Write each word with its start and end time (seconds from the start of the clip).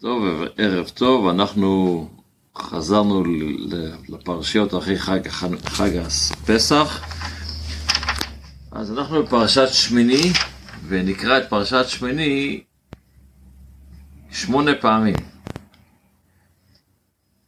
טוב, 0.00 0.42
ערב 0.56 0.88
טוב, 0.88 1.28
אנחנו 1.28 2.08
חזרנו 2.58 3.24
לפרשיות 4.08 4.74
אחרי 4.74 4.98
חג, 4.98 5.28
חג 5.28 5.90
הפסח. 5.96 7.04
אז 8.72 8.92
אנחנו 8.92 9.22
בפרשת 9.22 9.68
שמיני, 9.72 10.32
ונקרא 10.88 11.38
את 11.38 11.48
פרשת 11.48 11.84
שמיני 11.88 12.60
שמונה 14.30 14.74
פעמים. 14.80 15.16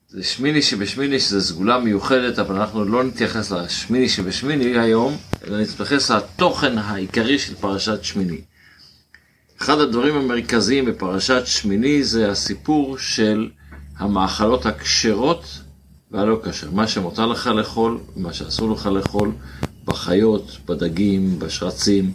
זה 0.09 0.25
שמיני 0.25 0.63
שבשמיני, 0.63 1.21
שזה 1.21 1.41
סגולה 1.41 1.79
מיוחדת, 1.79 2.39
אבל 2.39 2.57
אנחנו 2.57 2.85
לא 2.85 3.05
נתייחס 3.05 3.51
לשמיני 3.51 4.09
שבשמיני 4.09 4.79
היום, 4.79 5.17
אלא 5.47 5.61
נתייחס 5.61 6.11
לתוכן 6.11 6.79
העיקרי 6.79 7.39
של 7.39 7.55
פרשת 7.55 8.05
שמיני. 8.05 8.41
אחד 9.63 9.79
הדברים 9.79 10.17
המרכזיים 10.17 10.85
בפרשת 10.85 11.43
שמיני 11.47 12.05
זה 12.05 12.31
הסיפור 12.31 12.99
של 12.99 13.51
המאכלות 13.97 14.67
הכשרות 14.67 15.45
והלא 16.11 16.41
כשר. 16.45 16.71
מה 16.71 16.89
שמותר 16.89 17.27
לך 17.27 17.47
לאכול, 17.47 18.01
מה 18.17 18.33
שאסור 18.33 18.71
לך 18.71 18.87
לאכול, 18.87 19.33
בחיות, 19.85 20.59
בדגים, 20.67 21.39
בשרצים. 21.39 22.13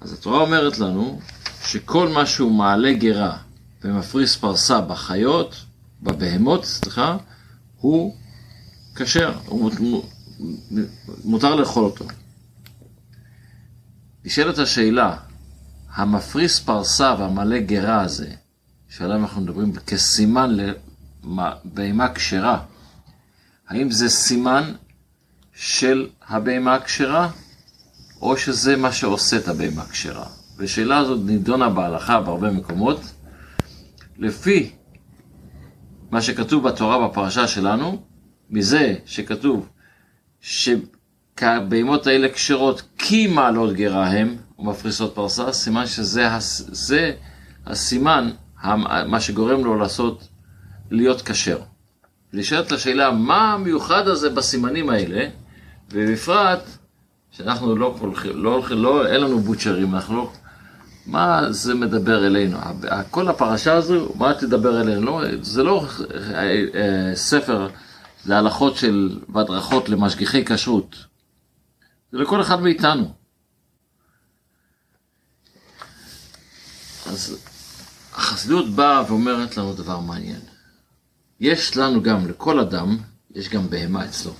אז 0.00 0.12
התורה 0.12 0.40
אומרת 0.40 0.78
לנו 0.78 1.20
שכל 1.64 2.08
מה 2.08 2.26
שהוא 2.26 2.52
מעלה 2.52 2.92
גרה 2.92 3.36
ומפריס 3.84 4.36
פרסה 4.36 4.80
בחיות, 4.80 5.56
בבהמות, 6.02 6.64
סליחה, 6.64 7.16
הוא 7.76 8.14
כשר, 8.94 9.32
מותר 11.24 11.54
לאכול 11.54 11.84
אותו. 11.84 12.04
נשאלת 14.26 14.58
השאלה, 14.58 15.16
המפריס 15.94 16.60
פרסה 16.60 17.14
והמלא 17.18 17.58
גרה 17.58 18.00
הזה, 18.00 18.30
שעליו 18.88 19.16
אנחנו 19.16 19.40
מדברים 19.40 19.72
כסימן 19.72 20.56
לבהמה 21.24 22.14
כשרה, 22.14 22.62
האם 23.68 23.90
זה 23.90 24.08
סימן 24.08 24.72
של 25.54 26.08
הבהמה 26.28 26.74
הכשרה, 26.74 27.30
או 28.20 28.36
שזה 28.36 28.76
מה 28.76 28.92
שעושה 28.92 29.36
את 29.36 29.48
הבהמה 29.48 29.82
הכשרה? 29.82 30.26
ושאלה 30.58 30.98
הזאת 30.98 31.20
נידונה 31.24 31.68
בהלכה 31.68 32.20
בהרבה 32.20 32.50
מקומות. 32.50 33.00
לפי 34.18 34.72
מה 36.10 36.22
שכתוב 36.22 36.68
בתורה 36.68 37.08
בפרשה 37.08 37.48
שלנו, 37.48 38.02
מזה 38.50 38.94
שכתוב. 39.06 39.68
כבהמות 41.36 42.06
האלה 42.06 42.28
כשרות 42.28 42.82
כי 42.98 43.26
מעלות 43.26 43.72
גרה 43.72 44.06
הם 44.06 44.36
ומפריסות 44.58 45.14
פרסה, 45.14 45.52
סימן 45.52 45.86
שזה 45.86 46.28
זה 46.58 47.12
הסימן, 47.66 48.30
מה 49.06 49.20
שגורם 49.20 49.64
לו 49.64 49.78
לעשות, 49.78 50.28
להיות 50.90 51.22
כשר. 51.22 51.58
נשאלת 52.32 52.72
השאלה, 52.72 53.10
מה 53.10 53.52
המיוחד 53.52 54.08
הזה 54.08 54.30
בסימנים 54.30 54.90
האלה, 54.90 55.28
ובפרט, 55.92 56.62
שאנחנו 57.30 57.76
לא 57.76 57.96
הולכים, 58.00 58.32
לא 58.34 58.52
הולכים, 58.52 58.78
לא, 58.78 59.06
אין 59.06 59.20
לנו 59.20 59.38
בוטשרים, 59.38 59.94
אנחנו 59.94 60.16
לא, 60.16 60.30
מה 61.06 61.52
זה 61.52 61.74
מדבר 61.74 62.26
אלינו? 62.26 62.58
כל 63.10 63.28
הפרשה 63.28 63.72
הזו, 63.72 64.08
מה 64.14 64.34
תדבר 64.34 64.80
אלינו? 64.80 65.00
לא, 65.00 65.20
זה 65.42 65.62
לא 65.62 65.86
אה, 66.34 66.64
אה, 66.74 67.14
ספר 67.14 67.68
להלכות 68.26 68.76
של, 68.76 69.18
והדרכות 69.28 69.88
למשגיחי 69.88 70.44
כשרות. 70.44 70.96
זה 72.12 72.18
לכל 72.18 72.40
אחד 72.40 72.60
מאיתנו. 72.60 73.14
אז 77.06 77.36
החסידות 78.12 78.70
באה 78.70 79.04
ואומרת 79.08 79.56
לנו 79.56 79.72
דבר 79.72 80.00
מעניין. 80.00 80.40
יש 81.40 81.76
לנו 81.76 82.02
גם, 82.02 82.28
לכל 82.28 82.60
אדם, 82.60 82.98
יש 83.34 83.48
גם 83.48 83.70
בהמה 83.70 84.04
אצלו. 84.04 84.34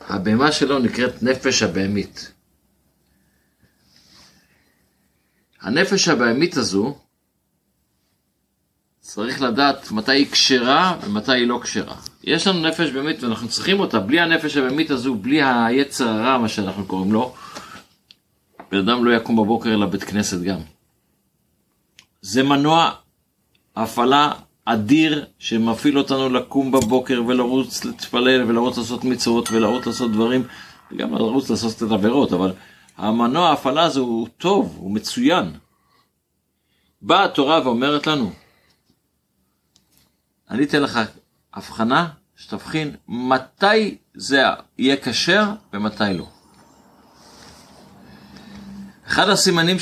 הבהמה 0.00 0.52
שלו 0.52 0.78
נקראת 0.78 1.22
נפש 1.22 1.62
הבהמית. 1.62 2.32
הנפש 5.60 6.08
הבהמית 6.08 6.56
הזו, 6.56 6.98
צריך 9.00 9.40
לדעת 9.40 9.90
מתי 9.90 10.12
היא 10.12 10.30
כשרה 10.30 10.98
ומתי 11.04 11.32
היא 11.32 11.46
לא 11.46 11.60
כשרה. 11.62 11.96
יש 12.24 12.46
לנו 12.46 12.60
נפש 12.68 12.90
בהמית 12.90 13.22
ואנחנו 13.22 13.48
צריכים 13.48 13.80
אותה, 13.80 14.00
בלי 14.00 14.20
הנפש 14.20 14.56
הבהמית 14.56 14.90
הזו, 14.90 15.14
בלי 15.14 15.42
היצר 15.42 16.08
הרע, 16.08 16.38
מה 16.38 16.48
שאנחנו 16.48 16.86
קוראים 16.86 17.12
לו, 17.12 17.34
בן 18.70 18.78
אדם 18.78 19.04
לא 19.04 19.16
יקום 19.16 19.36
בבוקר 19.36 19.76
לבית 19.76 20.04
כנסת 20.04 20.42
גם. 20.42 20.58
זה 22.22 22.42
מנוע 22.42 22.90
הפעלה 23.76 24.32
אדיר 24.64 25.26
שמפעיל 25.38 25.98
אותנו 25.98 26.28
לקום 26.28 26.72
בבוקר 26.72 27.22
ולרוץ 27.26 27.84
להתפלל 27.84 28.42
ולרוץ 28.42 28.78
לעשות 28.78 29.04
מצוות 29.04 29.50
ולרוץ 29.50 29.86
לעשות 29.86 30.12
דברים, 30.12 30.42
וגם 30.92 31.14
לרוץ 31.14 31.50
לעשות 31.50 31.82
את 31.82 31.90
העבירות, 31.90 32.32
אבל 32.32 32.52
המנוע 32.96 33.48
ההפעלה 33.48 33.82
הזה 33.82 34.00
הוא 34.00 34.28
טוב, 34.38 34.76
הוא 34.78 34.90
מצוין. 34.90 35.52
באה 37.02 37.24
התורה 37.24 37.60
ואומרת 37.64 38.06
לנו, 38.06 38.32
אני 40.50 40.64
אתן 40.64 40.82
לך 40.82 41.00
הבחנה 41.54 42.08
שתבחין 42.36 42.96
מתי 43.08 43.98
זה 44.14 44.42
יהיה 44.78 44.96
כשר 44.96 45.44
ומתי 45.72 46.04
לא. 46.14 46.28
אחד 49.06 49.28
הסימנים 49.28 49.78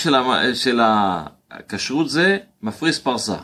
של, 0.54 0.81
הכשרות 1.50 2.10
זה 2.10 2.38
מפריס 2.62 2.98
פרסה. 2.98 3.36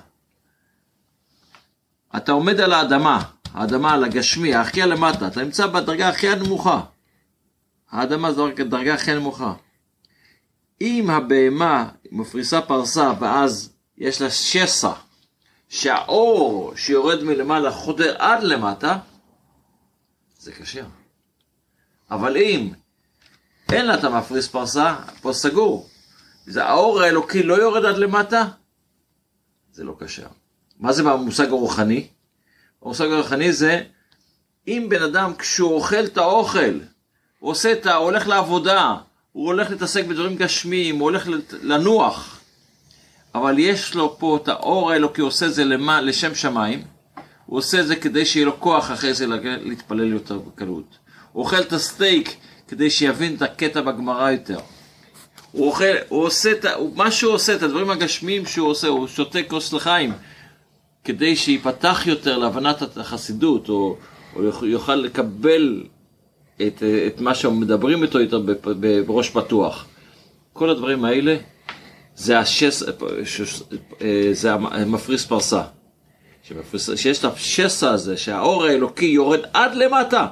אתה 2.16 2.32
עומד 2.32 2.60
על 2.60 2.72
האדמה, 2.72 3.22
האדמה 3.54 3.94
על 3.94 4.04
הגשמי, 4.04 4.54
הכי 4.54 4.80
למטה, 4.80 5.26
אתה 5.26 5.44
נמצא 5.44 5.66
בדרגה 5.66 6.08
הכי 6.08 6.28
הנמוכה. 6.28 6.80
האדמה 7.90 8.32
זו 8.32 8.48
הדרגה 8.48 8.94
הכי 8.94 9.14
נמוכה. 9.14 9.52
אם 10.80 11.10
הבהמה 11.10 11.88
מפריסה 12.12 12.60
פרסה 12.60 13.12
ואז 13.20 13.72
יש 13.98 14.22
לה 14.22 14.30
שסע 14.30 14.92
שהאור 15.68 16.72
שיורד 16.76 17.22
מלמעלה 17.22 17.70
חודר 17.70 18.16
עד 18.18 18.42
למטה, 18.42 18.98
זה 20.38 20.52
כשר. 20.52 20.86
אבל 22.10 22.36
אם 22.36 22.70
אין 23.72 23.86
לה 23.86 23.94
את 23.94 24.04
המפריס 24.04 24.48
פרסה, 24.48 24.96
פה 25.20 25.32
סגור. 25.32 25.88
זה 26.46 26.64
האור 26.64 27.00
האלוקי 27.00 27.42
לא 27.42 27.54
יורד 27.54 27.84
עד 27.84 27.96
למטה, 27.96 28.48
זה 29.72 29.84
לא 29.84 29.96
כשר. 30.00 30.26
מה 30.78 30.92
זה 30.92 31.02
במושג 31.02 31.48
הרוחני? 31.48 32.08
המושג 32.82 33.04
הרוחני 33.10 33.52
זה 33.52 33.82
אם 34.68 34.86
בן 34.90 35.02
אדם 35.02 35.34
כשהוא 35.38 35.74
אוכל 35.74 36.04
את 36.04 36.18
האוכל, 36.18 36.80
הוא 37.38 37.50
עושה 37.50 37.72
את 37.72 37.86
ה... 37.86 37.94
הוא 37.94 38.04
הולך 38.04 38.28
לעבודה, 38.28 38.96
הוא 39.32 39.46
הולך 39.46 39.70
להתעסק 39.70 40.04
בדברים 40.04 40.36
גשמיים, 40.36 40.98
הוא 40.98 41.04
הולך 41.04 41.28
לנוח, 41.62 42.35
אבל 43.36 43.58
יש 43.58 43.94
לו 43.94 44.16
פה 44.18 44.38
את 44.42 44.48
האור 44.48 44.92
האלוקי, 44.92 45.20
הוא 45.20 45.28
עושה 45.28 45.46
את 45.46 45.54
זה 45.54 45.64
למה, 45.64 46.00
לשם 46.00 46.34
שמיים, 46.34 46.82
הוא 47.46 47.58
עושה 47.58 47.80
את 47.80 47.86
זה 47.86 47.96
כדי 47.96 48.26
שיהיה 48.26 48.46
לו 48.46 48.60
כוח 48.60 48.90
אחרי 48.90 49.14
זה 49.14 49.26
להתפלל 49.62 50.12
יותר 50.12 50.38
בקלות. 50.38 50.98
הוא 51.32 51.44
אוכל 51.44 51.60
את 51.60 51.72
הסטייק 51.72 52.36
כדי 52.68 52.90
שיבין 52.90 53.34
את 53.34 53.42
הקטע 53.42 53.80
בגמרא 53.80 54.30
יותר. 54.30 54.58
הוא 55.52 55.66
אוכל, 55.66 55.84
הוא 56.08 56.24
עושה 56.24 56.52
את, 56.52 56.64
מה 56.94 57.10
שהוא 57.10 57.32
עושה, 57.32 57.54
את 57.54 57.62
הדברים 57.62 57.90
הגשמיים 57.90 58.46
שהוא 58.46 58.68
עושה, 58.68 58.88
הוא 58.88 59.06
שותה 59.06 59.38
כוס 59.48 59.72
לחיים, 59.72 60.12
כדי 61.04 61.36
שייפתח 61.36 62.02
יותר 62.06 62.38
להבנת 62.38 62.96
החסידות, 62.96 63.68
או, 63.68 63.96
או 64.36 64.66
יוכל 64.66 64.94
לקבל 64.94 65.84
את, 66.62 66.82
את 67.06 67.20
מה 67.20 67.34
שמדברים 67.34 68.02
איתו 68.02 68.20
יותר 68.20 68.42
בראש 69.06 69.30
פתוח. 69.30 69.86
כל 70.52 70.70
הדברים 70.70 71.04
האלה 71.04 71.36
זה, 72.16 72.38
השס, 72.38 72.82
זה 74.32 74.52
המפריס 74.52 75.26
פרסה. 75.26 75.62
שיש 76.96 77.18
את 77.18 77.24
השסע 77.24 77.90
הזה, 77.90 78.16
שהאור 78.16 78.64
האלוקי 78.64 79.06
יורד 79.06 79.40
עד 79.52 79.74
למטה, 79.74 80.26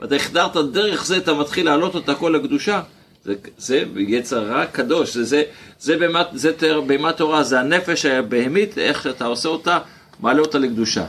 ואתה 0.00 0.14
החדרת 0.14 0.56
דרך 0.72 1.06
זה, 1.06 1.16
אתה 1.16 1.34
מתחיל 1.34 1.66
להעלות 1.66 1.94
אותה 1.94 2.14
כל 2.14 2.36
הקדושה. 2.36 2.82
זה, 3.24 3.34
זה 3.56 3.84
יצר 3.96 4.52
רע 4.52 4.66
קדוש, 4.66 5.16
זה, 5.16 5.24
זה, 5.24 5.42
זה, 5.78 5.96
בהמת, 5.96 6.26
זה 6.32 6.52
תר, 6.52 6.80
בהמת 6.80 7.16
תורה, 7.16 7.42
זה 7.42 7.60
הנפש 7.60 8.06
הבהמית, 8.06 8.78
איך 8.78 9.02
שאתה 9.02 9.24
עושה 9.24 9.48
אותה, 9.48 9.78
מעלה 10.20 10.40
אותה 10.40 10.58
לקדושה. 10.58 11.06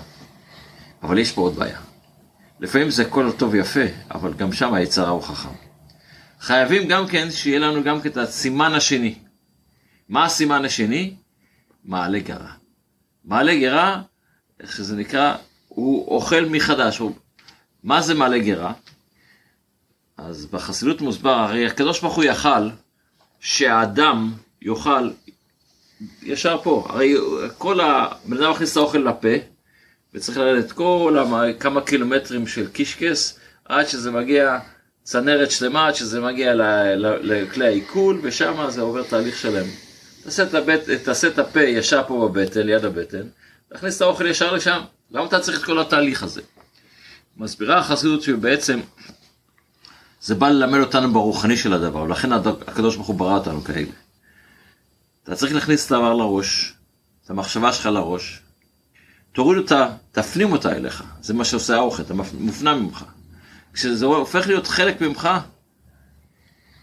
אבל 1.04 1.18
יש 1.18 1.32
פה 1.32 1.42
עוד 1.42 1.56
בעיה. 1.56 1.80
לפעמים 2.60 2.90
זה 2.90 3.04
הכל 3.04 3.32
טוב 3.38 3.54
ויפה, 3.54 3.80
אבל 4.12 4.34
גם 4.34 4.54
שם 4.54 4.74
היצר 4.74 5.04
רע 5.04 5.10
הוא 5.10 5.22
חכם. 5.22 5.50
חייבים 6.40 6.88
גם 6.88 7.08
כן 7.08 7.32
שיהיה 7.32 7.60
לנו 7.60 7.84
גם 7.84 8.02
כן 8.02 8.10
את 8.10 8.18
הסימן 8.18 8.74
השני. 8.74 9.16
מה 10.10 10.26
הסימן 10.26 10.66
השני? 10.66 11.14
מעלה 11.86 12.20
גרה. 12.20 12.52
מעלה 13.26 13.56
גרה, 13.56 14.02
איך 14.60 14.76
שזה 14.76 14.96
נקרא, 14.96 15.36
הוא 15.68 16.08
אוכל 16.08 16.46
מחדש. 16.46 16.98
הוא... 16.98 17.16
מה 17.84 18.02
זה 18.02 18.14
מעלה 18.14 18.40
גרה? 18.40 18.74
אז 20.18 20.46
בחסידות 20.46 21.02
מוסבר, 21.02 21.30
הרי 21.30 21.66
הקדוש 21.66 22.02
ברוך 22.02 22.16
הוא 22.16 22.24
יכל 22.24 22.70
שהאדם 23.40 24.34
יאכל 24.62 25.10
ישר 26.24 26.58
פה, 26.64 26.88
הרי 26.90 27.16
כל 27.58 27.80
ה... 27.82 28.08
בן 28.26 28.38
אדם 28.38 28.52
מכניס 28.52 28.72
את 28.72 28.78
האוכל 28.78 28.98
לפה, 28.98 29.36
וצריך 30.14 30.38
לרדת 30.38 30.72
כל 30.72 31.18
המ... 31.22 31.54
כמה 31.60 31.82
קילומטרים 31.82 32.48
של 32.48 32.68
קישקס, 32.68 33.40
עד 33.66 33.88
שזה 33.88 34.12
מגיע, 34.12 34.60
צנרת 35.04 35.52
שלמה, 35.52 35.88
עד 35.88 35.96
שזה 35.96 36.22
מגיע. 36.22 36.54
לכלי 36.98 37.68
העיכול, 37.68 38.20
ושם 38.24 38.70
זה 38.70 38.82
עובר 38.82 39.04
תהליך 39.04 39.38
שלם. 39.38 39.66
תעשה 40.24 40.44
את, 40.44 40.54
הבט... 40.54 40.90
תעשה 41.04 41.28
את 41.28 41.40
הפה 41.40 41.62
ישר 41.62 42.04
פה 42.08 42.30
בבטן, 42.34 42.62
ליד 42.62 42.86
הבטן, 42.86 43.28
תכניס 43.74 43.98
את 43.98 44.02
האוכל 44.02 44.28
ישר 44.28 44.54
לשם. 44.54 44.82
למה 45.12 45.26
אתה 45.26 45.40
צריך 45.40 45.60
את 45.60 45.64
כל 45.64 45.80
התהליך 45.80 46.24
הזה? 46.24 46.42
מסבירה 47.38 47.78
החסידות 47.78 48.22
שבעצם 48.22 48.80
זה 50.22 50.36
בא 50.36 50.50
ללמד 50.50 50.80
אותנו 50.80 51.14
ברוחני 51.14 51.58
של 51.58 51.74
הדבר, 51.74 52.02
ולכן 52.02 52.34
הקדוש 52.34 52.96
ברוך 52.96 53.08
הוא 53.08 53.16
ברא 53.16 53.38
אותנו 53.38 53.64
כאלה. 53.64 53.92
אתה 55.24 55.36
צריך 55.36 55.54
להכניס 55.54 55.86
את 55.86 55.92
הדבר 55.92 56.14
לראש, 56.14 56.74
את 57.26 57.30
המחשבה 57.30 57.74
שלך 57.74 57.86
לראש, 57.86 58.42
תוריד 59.32 59.58
אותה, 59.58 59.90
תפנים 60.12 60.52
אותה 60.52 60.72
אליך, 60.72 61.04
זה 61.22 61.34
מה 61.34 61.46
שעושה 61.46 61.76
האוכל, 61.76 62.04
אתה 62.04 62.14
מופנם 62.34 62.84
ממך. 62.84 63.06
כשזה 63.74 64.06
הופך 64.06 64.48
להיות 64.48 64.68
חלק 64.68 65.02
ממך, 65.02 65.30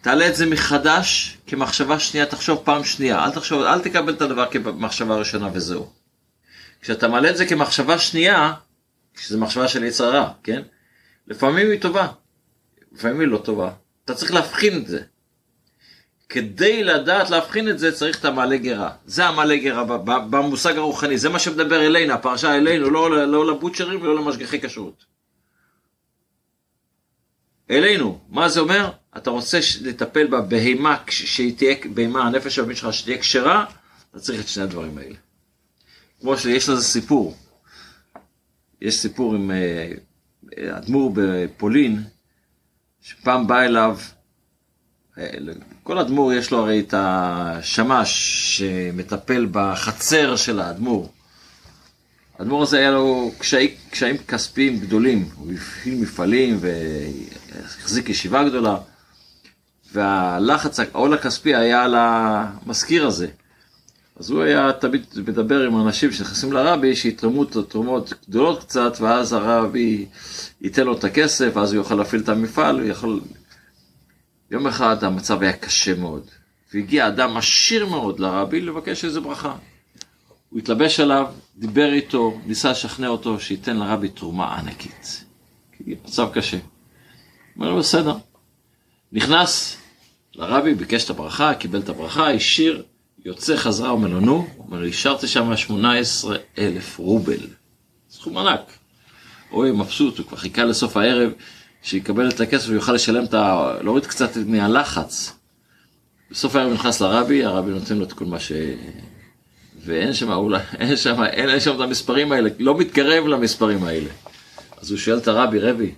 תעלה 0.06 0.28
את 0.28 0.36
זה 0.36 0.46
מחדש 0.46 1.38
כמחשבה 1.46 1.98
שנייה, 1.98 2.26
תחשוב 2.26 2.62
פעם 2.64 2.84
שנייה, 2.84 3.24
אל 3.24 3.30
תחשוב, 3.30 3.62
אל 3.62 3.80
תקבל 3.80 4.12
את 4.12 4.22
הדבר 4.22 4.50
כמחשבה 4.50 5.14
ראשונה 5.14 5.50
וזהו. 5.52 5.90
כשאתה 6.80 7.08
מעלה 7.08 7.30
את 7.30 7.36
זה 7.36 7.46
כמחשבה 7.46 7.98
שנייה, 7.98 8.52
כשזו 9.14 9.38
מחשבה 9.38 9.68
של 9.68 9.84
יצר 9.84 10.10
רע, 10.10 10.30
כן? 10.42 10.62
לפעמים 11.26 11.70
היא 11.70 11.80
טובה, 11.80 12.08
לפעמים 12.92 13.20
היא 13.20 13.28
לא 13.28 13.38
טובה. 13.38 13.70
אתה 14.04 14.14
צריך 14.14 14.34
להבחין 14.34 14.78
את 14.78 14.86
זה. 14.86 15.00
כדי 16.28 16.84
לדעת 16.84 17.30
להבחין 17.30 17.68
את 17.68 17.78
זה 17.78 17.92
צריך 17.92 18.20
את 18.20 18.24
המעלה 18.24 18.56
גרה. 18.56 18.90
זה 19.06 19.26
המעלה 19.26 19.56
גרה 19.56 19.84
במושג 20.04 20.76
הרוחני, 20.76 21.18
זה 21.18 21.28
מה 21.28 21.38
שמדבר 21.38 21.86
אלינו, 21.86 22.14
הפרשה 22.14 22.56
אלינו, 22.56 22.90
לא, 22.90 23.26
לא 23.26 23.46
לבוטשרים 23.46 24.02
ולא 24.02 24.16
למשגיחי 24.16 24.60
כשרות. 24.60 25.15
אלינו, 27.70 28.20
מה 28.28 28.48
זה 28.48 28.60
אומר? 28.60 28.90
אתה 29.16 29.30
רוצה 29.30 29.58
לטפל 29.82 30.26
בבהמה, 30.26 30.96
שהיא 31.10 31.56
תהיה 31.56 31.74
בהמה, 31.94 32.26
הנפש 32.26 32.58
הבן 32.58 32.74
שלך 32.74 32.92
שתהיה 32.92 33.18
כשרה, 33.18 33.64
אתה 34.10 34.20
צריך 34.20 34.40
את 34.40 34.48
שני 34.48 34.62
הדברים 34.62 34.98
האלה. 34.98 35.14
כמו 36.20 36.36
שיש 36.36 36.68
לזה 36.68 36.82
סיפור. 36.82 37.36
יש 38.80 38.94
סיפור 38.94 39.34
עם 39.34 39.50
אה, 39.50 39.92
אדמו"ר 40.76 41.12
בפולין, 41.14 42.02
שפעם 43.00 43.46
בא 43.46 43.60
אליו, 43.60 43.98
אה, 45.18 45.30
כל 45.82 45.98
אדמו"ר 45.98 46.32
יש 46.32 46.50
לו 46.50 46.58
הרי 46.58 46.80
את 46.80 46.94
השמש 46.96 48.10
שמטפל 48.58 49.46
בחצר 49.50 50.36
של 50.36 50.60
האדמו"ר. 50.60 51.12
האדמו"ר 52.38 52.62
הזה 52.62 52.78
היה 52.78 52.90
לו 52.90 53.32
קשיים, 53.38 53.70
קשיים 53.90 54.18
כספיים 54.18 54.78
גדולים, 54.78 55.28
הוא 55.36 55.52
הפעיל 55.52 56.00
מפעלים 56.00 56.58
והחזיק 56.60 58.08
ישיבה 58.08 58.48
גדולה, 58.48 58.76
והלחץ, 59.92 60.80
העול 60.80 61.14
הכספי 61.14 61.54
היה 61.54 61.84
על 61.84 61.94
המזכיר 61.98 63.06
הזה. 63.06 63.28
אז 64.16 64.30
הוא 64.30 64.42
היה 64.42 64.72
תמיד 64.72 65.04
מדבר 65.16 65.62
עם 65.62 65.86
אנשים 65.86 66.12
שנכנסים 66.12 66.52
לרבי, 66.52 66.96
שיתרמו 66.96 67.42
את 67.42 67.56
התרומות 67.56 68.12
גדולות 68.28 68.64
קצת, 68.64 68.96
ואז 69.00 69.32
הרבי 69.32 70.06
ייתן 70.60 70.84
לו 70.84 70.98
את 70.98 71.04
הכסף, 71.04 71.50
ואז 71.54 71.72
הוא 71.72 71.80
יוכל 71.80 71.94
להפעיל 71.94 72.22
את 72.22 72.28
המפעל, 72.28 72.80
הוא 72.80 72.88
יכול... 72.88 73.20
יום 74.50 74.66
אחד 74.66 75.04
המצב 75.04 75.42
היה 75.42 75.52
קשה 75.52 75.94
מאוד, 75.94 76.22
והגיע 76.74 77.08
אדם 77.08 77.36
עשיר 77.36 77.86
מאוד 77.86 78.20
לרבי 78.20 78.60
לבקש 78.60 79.04
איזה 79.04 79.20
ברכה. 79.20 79.54
הוא 80.50 80.58
התלבש 80.58 81.00
עליו, 81.00 81.26
דיבר 81.56 81.92
איתו, 81.92 82.40
ניסה 82.46 82.70
לשכנע 82.70 83.08
אותו 83.08 83.40
שייתן 83.40 83.76
לרבי 83.76 84.08
תרומה 84.08 84.58
ענקית. 84.58 85.24
מצב 85.86 86.28
קשה. 86.32 86.58
אומר 87.56 87.70
לו, 87.70 87.78
בסדר. 87.78 88.14
נכנס 89.12 89.76
לרבי, 90.34 90.74
ביקש 90.74 91.04
את 91.04 91.10
הברכה, 91.10 91.54
קיבל 91.54 91.80
את 91.80 91.88
הברכה, 91.88 92.30
השאיר 92.30 92.82
יוצא 93.24 93.56
חזרה 93.56 93.90
אומר 93.90 94.08
לו, 94.08 94.46
אומר 94.58 94.84
השארתי 94.84 95.26
שם 95.26 95.56
18 95.56 96.36
אלף 96.58 96.98
רובל. 96.98 97.46
סכום 98.10 98.38
ענק. 98.38 98.60
אוי, 99.52 99.70
מבסוט, 99.72 100.18
הוא 100.18 100.26
כבר 100.26 100.36
חיכה 100.36 100.64
לסוף 100.64 100.96
הערב, 100.96 101.32
שיקבל 101.82 102.28
את 102.28 102.40
הכסף 102.40 102.68
ויוכל 102.68 102.92
לשלם 102.92 103.24
את 103.24 103.34
ה... 103.34 103.72
להוריד 103.82 104.06
קצת 104.06 104.30
מהלחץ. 104.46 105.32
בסוף 106.30 106.56
הערב 106.56 106.72
נכנס 106.72 107.00
לרבי, 107.00 107.44
הרבי 107.44 107.70
נותן 107.70 107.96
לו 107.96 108.04
את 108.04 108.12
כל 108.12 108.24
מה 108.24 108.40
ש... 108.40 108.52
ואין 109.86 110.14
שם, 110.14 110.32
אולי, 110.32 110.58
אין 110.78 110.96
שם, 110.96 111.22
אין, 111.22 111.48
אין 111.48 111.60
שם 111.60 111.76
את 111.76 111.80
המספרים 111.80 112.32
האלה, 112.32 112.50
לא 112.58 112.78
מתקרב 112.78 113.26
למספרים 113.26 113.84
האלה. 113.84 114.10
אז 114.80 114.90
הוא 114.90 114.98
שואל 114.98 115.18
את 115.18 115.28
הרבי, 115.28 115.58
רבי, 115.58 115.94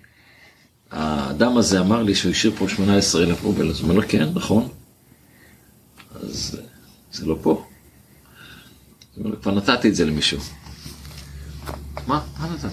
האדם 0.90 1.56
הזה 1.56 1.80
אמר 1.80 2.02
לי 2.02 2.14
שהוא 2.14 2.32
השאיר 2.32 2.52
פה 2.58 2.68
18 2.68 3.22
אלף 3.22 3.42
רובל, 3.42 3.70
אז 3.70 3.80
הוא 3.80 3.82
אומר 3.82 3.94
לו, 3.94 4.08
כן, 4.08 4.28
נכון. 4.34 4.68
אז 6.22 6.60
זה 7.12 7.26
לא 7.26 7.38
פה. 7.42 7.66
כבר 9.42 9.54
נתתי 9.54 9.88
את 9.88 9.94
זה 9.94 10.04
למישהו. 10.04 10.38
מה? 12.06 12.20
מה 12.38 12.48
נתת? 12.54 12.68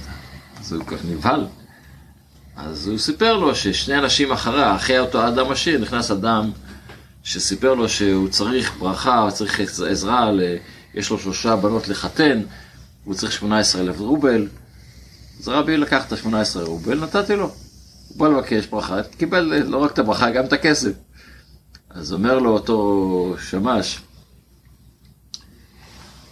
אז 0.59 0.73
הוא 0.73 0.83
כך 0.83 0.97
נבהל. 1.05 1.47
אז 2.55 2.87
הוא 2.87 2.97
סיפר 2.97 3.37
לו 3.37 3.55
ששני 3.55 3.97
אנשים 3.97 4.31
אחריה, 4.31 4.75
אחרי 4.75 4.99
אותו 4.99 5.27
אדם 5.27 5.51
עשיר, 5.51 5.79
נכנס 5.81 6.11
אדם 6.11 6.51
שסיפר 7.23 7.73
לו 7.73 7.89
שהוא 7.89 8.29
צריך 8.29 8.77
ברכה, 8.79 9.19
הוא 9.19 9.31
צריך 9.31 9.59
עזרה, 9.89 10.29
יש 10.95 11.09
לו 11.09 11.19
שלושה 11.19 11.55
בנות 11.55 11.87
לחתן, 11.87 12.41
הוא 13.03 13.13
צריך 13.13 13.31
18 13.31 13.81
אלף 13.81 13.99
רובל. 13.99 14.47
אז 15.39 15.47
רבי 15.47 15.77
לקח 15.77 16.07
את 16.07 16.13
ה-18 16.13 16.59
רובל, 16.59 17.03
נתתי 17.03 17.35
לו. 17.35 17.51
הוא 18.07 18.17
בא 18.19 18.27
לבקש 18.27 18.65
ברכה, 18.65 19.03
קיבל 19.03 19.63
לא 19.63 19.77
רק 19.77 19.91
את 19.91 19.99
הברכה, 19.99 20.31
גם 20.31 20.45
את 20.45 20.53
הכסף. 20.53 20.91
אז 21.89 22.13
אומר 22.13 22.39
לו 22.39 22.49
אותו 22.49 23.35
שמש, 23.49 23.99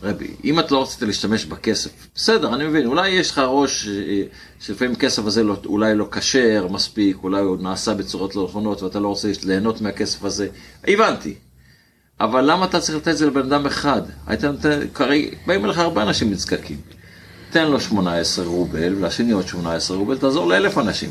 רבי, 0.03 0.27
אם 0.43 0.59
את 0.59 0.71
לא 0.71 0.81
רצית 0.81 1.01
להשתמש 1.01 1.45
בכסף, 1.45 1.91
בסדר, 2.15 2.55
אני 2.55 2.67
מבין, 2.67 2.85
אולי 2.85 3.09
יש 3.09 3.31
לך 3.31 3.41
ראש 3.47 3.87
אה, 3.87 4.23
שלפעמים 4.59 4.93
הכסף 4.93 5.25
הזה 5.25 5.43
לא, 5.43 5.57
אולי 5.65 5.95
לא 5.95 6.07
כשר 6.11 6.67
מספיק, 6.71 7.17
אולי 7.23 7.41
הוא 7.41 7.57
נעשה 7.57 7.93
בצורות 7.93 8.35
לא 8.35 8.43
נכונות 8.43 8.81
ואתה 8.81 8.99
לא 8.99 9.07
רוצה 9.07 9.31
ליהנות 9.45 9.81
מהכסף 9.81 10.23
הזה, 10.23 10.47
הבנתי. 10.87 11.35
אבל 12.19 12.51
למה 12.51 12.65
אתה 12.65 12.79
צריך 12.79 12.97
לתת 12.97 13.07
את 13.07 13.17
זה 13.17 13.27
לבן 13.27 13.53
אדם 13.53 13.65
אחד? 13.65 14.01
היית 14.27 14.43
נותן, 14.43 14.79
כרי, 14.93 15.35
באים 15.47 15.65
אליך 15.65 15.77
הרבה 15.77 16.03
אנשים 16.03 16.31
נזקקים. 16.31 16.77
תן 17.49 17.67
לו 17.67 17.79
18 17.79 18.45
רובל, 18.45 18.95
והשני 18.99 19.31
עוד 19.31 19.47
18 19.47 19.97
רובל, 19.97 20.17
תעזור 20.17 20.47
לאלף 20.47 20.77
אנשים. 20.77 21.09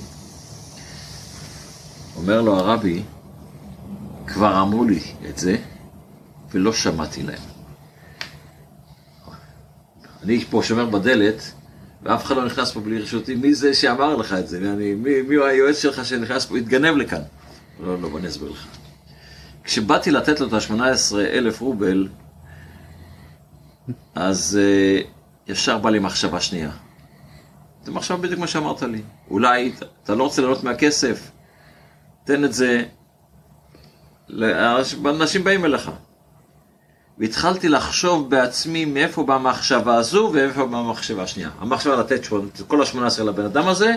אומר 2.17 2.41
לו 2.41 2.57
הרבי, 2.57 3.03
כבר 4.27 4.63
אמרו 4.63 4.85
לי 4.85 5.01
את 5.29 5.39
זה, 5.39 5.57
ולא 6.53 6.73
שמעתי 6.73 7.23
להם. 7.23 7.43
אני 10.23 10.45
פה 10.51 10.61
שומר 10.65 10.87
בדלת, 10.87 11.53
ואף 12.03 12.25
אחד 12.25 12.37
לא 12.37 12.45
נכנס 12.45 12.73
פה 12.73 12.81
בלי 12.81 12.99
רשותי, 12.99 13.35
מי 13.35 13.55
זה 13.55 13.75
שאמר 13.75 14.17
לך 14.17 14.33
את 14.33 14.49
זה? 14.49 14.59
אני, 14.59 14.95
מי, 14.95 15.23
מי 15.23 15.35
הוא 15.35 15.47
היועץ 15.47 15.79
שלך 15.79 16.05
שנכנס 16.05 16.47
פה, 16.47 16.57
התגנב 16.57 16.97
לכאן? 16.97 17.23
לא, 17.81 18.03
לא, 18.03 18.09
בוא 18.09 18.19
אני 18.19 18.29
אסביר 18.29 18.51
לך. 18.51 18.67
כשבאתי 19.65 20.11
לתת 20.11 20.41
לו 20.41 20.49
את 20.49 20.53
ה-18 20.53 21.17
אלף 21.19 21.61
רובל, 21.61 22.09
אז 24.15 24.59
uh, 24.61 25.07
ישר 25.47 25.79
בא 25.79 25.91
לי 25.91 25.99
מחשבה 25.99 26.41
שנייה. 26.41 26.71
זה 27.85 27.93
מחשבה 27.93 28.17
בדיוק 28.17 28.41
מה 28.41 28.47
שאמרת 28.47 28.83
לי. 28.83 29.03
אולי 29.31 29.73
אתה 30.05 30.15
לא 30.15 30.25
רוצה 30.25 30.43
לעלות 30.43 30.65
מהכסף, 30.65 31.31
תן 32.25 32.45
את 32.45 32.53
זה, 32.53 32.85
אנשים 35.05 35.45
באים 35.45 35.65
אליך. 35.65 35.91
והתחלתי 37.19 37.69
לחשוב 37.69 38.31
בעצמי 38.31 38.85
מאיפה 38.85 39.23
באה 39.23 39.37
המחשבה 39.37 39.95
הזו 39.95 40.31
ואיפה 40.35 40.67
באה 40.67 40.81
המחשבה 40.81 41.23
השנייה. 41.23 41.51
המחשבה 41.59 41.97
לתת 41.97 42.21
את 42.61 42.67
כל 42.67 42.83
ה-18 42.83 43.23
לבן 43.23 43.45
אדם 43.45 43.69
הזה, 43.69 43.95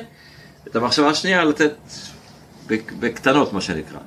את 0.68 0.76
המחשבה 0.76 1.10
השנייה 1.10 1.44
לתת 1.44 1.74
בקטנות 3.00 3.54
מה 3.54 3.62
שנקרא. 3.62 4.00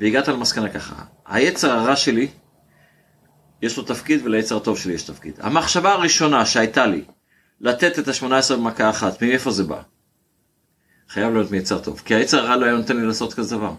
והגעת 0.00 0.28
למסקנה 0.28 0.68
ככה, 0.68 0.94
היצר 1.26 1.70
הרע 1.70 1.96
שלי, 1.96 2.28
יש 3.62 3.76
לו 3.76 3.82
תפקיד 3.82 4.26
וליצר 4.26 4.56
הטוב 4.56 4.78
שלי 4.78 4.92
יש 4.92 5.02
תפקיד. 5.02 5.34
המחשבה 5.40 5.92
הראשונה 5.92 6.46
שהייתה 6.46 6.86
לי, 6.86 7.04
לתת 7.60 7.98
את 7.98 8.08
ה-18 8.08 8.54
במכה 8.54 8.90
אחת, 8.90 9.22
מאיפה 9.22 9.50
זה 9.50 9.64
בא? 9.64 9.82
חייב 11.08 11.32
להיות 11.32 11.50
מיצר 11.50 11.78
טוב, 11.78 12.02
כי 12.04 12.14
היצר 12.14 12.38
הרע 12.38 12.56
לא 12.56 12.64
היה 12.64 12.74
נותן 12.74 12.96
לי 12.96 13.06
לעשות 13.06 13.34
כזה 13.34 13.56
דבר. 13.56 13.72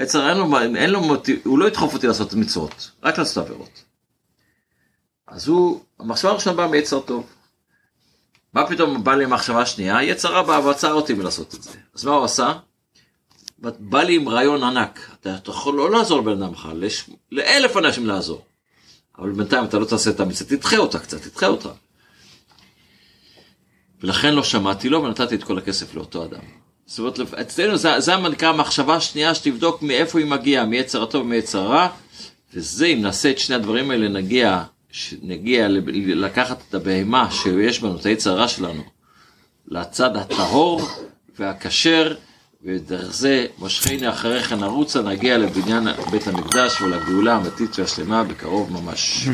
יצר 0.00 0.28
אין 0.28 0.38
לו, 0.38 0.58
אין 0.76 0.90
לו 0.90 1.00
מוטיב, 1.00 1.40
הוא 1.44 1.58
לא 1.58 1.66
ידחוף 1.66 1.94
אותי 1.94 2.06
לעשות 2.06 2.34
מצוות, 2.34 2.90
רק 3.02 3.18
לעשות 3.18 3.44
עבירות. 3.44 3.84
אז 5.26 5.48
הוא, 5.48 5.80
המחשבה 6.00 6.30
הראשונה 6.30 6.56
באה 6.56 6.68
מיצר 6.68 7.00
טוב. 7.00 7.26
מה 8.52 8.66
פתאום 8.66 9.04
בא 9.04 9.14
לי 9.14 9.26
מחשבה 9.26 9.66
שנייה? 9.66 10.02
יצר 10.02 10.32
רע 10.32 10.42
בא 10.42 10.60
ועצר 10.64 10.92
אותי 10.92 11.14
מלעשות 11.14 11.54
את 11.54 11.62
זה. 11.62 11.70
אז 11.94 12.04
מה 12.04 12.12
הוא 12.12 12.24
עשה? 12.24 12.52
בא 13.78 14.02
לי 14.02 14.16
עם 14.16 14.28
רעיון 14.28 14.62
ענק. 14.62 15.10
אתה, 15.20 15.34
אתה 15.34 15.50
יכול 15.50 15.74
לא 15.74 15.90
לעזור 15.90 16.20
לבן 16.20 16.42
אדם 16.42 16.52
אחד, 16.52 16.76
לש... 16.76 17.10
לאלף 17.32 17.76
אנשים 17.76 18.06
לעזור. 18.06 18.44
אבל 19.18 19.32
בינתיים 19.32 19.64
אתה 19.64 19.78
לא 19.78 19.84
תעשה 19.84 20.10
את 20.10 20.20
המצווה, 20.20 20.56
תדחה 20.56 20.76
אותה 20.76 20.98
קצת, 20.98 21.22
תדחה 21.22 21.46
אותה. 21.46 21.68
ולכן 24.00 24.34
לא 24.34 24.42
שמעתי 24.42 24.88
לו 24.88 25.02
ונתתי 25.02 25.34
את 25.34 25.44
כל 25.44 25.58
הכסף 25.58 25.94
לאותו 25.94 26.24
אדם. 26.24 26.40
זאת 26.86 26.98
אומרת, 26.98 27.34
אצלנו 27.34 27.76
זה, 27.76 28.00
זה 28.00 28.16
נקרא 28.16 28.48
המחשבה 28.48 28.96
השנייה 28.96 29.34
שתבדוק 29.34 29.82
מאיפה 29.82 30.18
היא 30.18 30.26
מגיעה, 30.26 30.64
מיצר 30.64 31.02
הטוב 31.02 31.22
ומיצר 31.22 31.58
הרע, 31.60 31.88
וזה, 32.54 32.86
אם 32.86 33.02
נעשה 33.02 33.30
את 33.30 33.38
שני 33.38 33.56
הדברים 33.56 33.90
האלה, 33.90 34.08
נגיע, 34.08 34.62
נגיע 35.22 35.68
לקחת 36.06 36.62
את 36.68 36.74
הבהמה 36.74 37.30
שיש 37.30 37.80
בנו, 37.80 37.96
את 37.96 38.06
היצר 38.06 38.30
הרע 38.30 38.48
שלנו, 38.48 38.82
לצד 39.68 40.16
הטהור 40.16 40.88
והכשר, 41.38 42.14
ודרך 42.64 43.14
זה 43.14 43.46
משכני 43.58 44.08
אחריך 44.08 44.52
נרוצה, 44.52 45.02
נגיע 45.02 45.38
לבניין 45.38 45.84
בית 46.10 46.28
המקדש 46.28 46.80
ולגאולה 46.80 47.34
האמיתית 47.34 47.78
והשלמה 47.78 48.24
בקרוב 48.24 48.72
ממש. 48.72 49.28